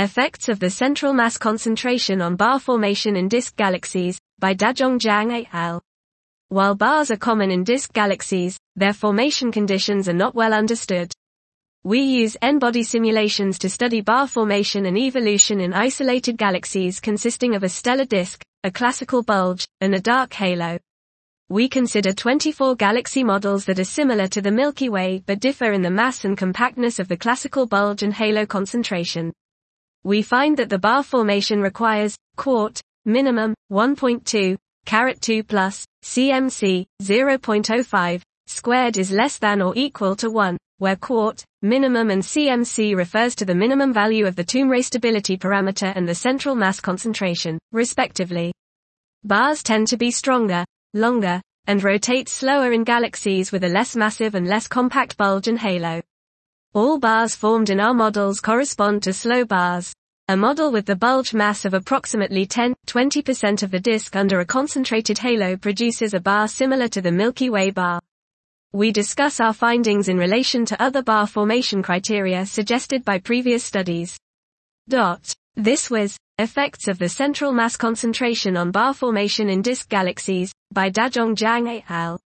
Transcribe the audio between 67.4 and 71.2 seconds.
Way bar. We discuss our findings in relation to other